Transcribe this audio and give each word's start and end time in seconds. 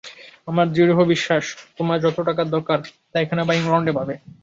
আমার 0.47 0.65
দৃঢ় 0.73 1.03
বিশ্বাস, 1.05 1.45
তোমার 1.77 1.97
যত 2.05 2.17
টাকার 2.27 2.47
দরকার, 2.49 2.79
তা 3.11 3.17
এখানে 3.19 3.41
বা 3.43 3.53
ইংলণ্ডে 3.55 3.91
পাবে। 3.97 4.13